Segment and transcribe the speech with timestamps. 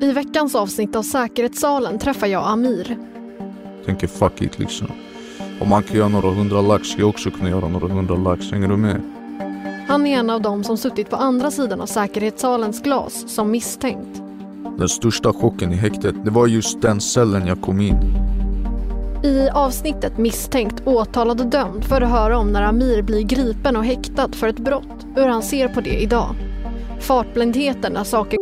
[0.00, 2.98] I veckans avsnitt av Säkerhetssalen träffar jag Amir.
[3.86, 4.88] Tänker fuck it liksom.
[5.60, 8.50] Om man kan göra några hundra lax ska jag också kunna göra några hundra lax.
[8.50, 9.00] Hänger du med?
[9.88, 14.22] Han är en av dem som suttit på andra sidan av säkerhetssalens glas som misstänkt.
[14.78, 17.96] Den största chocken i häktet, det var just den cellen jag kom in.
[19.24, 23.84] I avsnittet Misstänkt, åtalad och dömd får du höra om när Amir blir gripen och
[23.84, 26.34] häktad för ett brott, hur han ser på det idag.
[27.00, 28.41] Fartblindheten när saker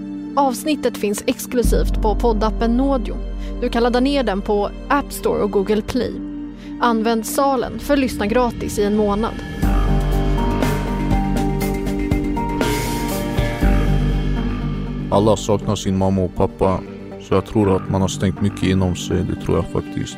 [0.35, 3.15] Avsnittet finns exklusivt på poddappen Nådio.
[3.61, 6.13] Du kan ladda ner den på App Store och Google Play.
[6.79, 9.33] Använd salen för att lyssna gratis i en månad.
[15.11, 16.79] Alla saknar sin mamma och pappa.
[17.21, 20.17] Så jag tror att man har stängt mycket inom sig, det tror jag faktiskt.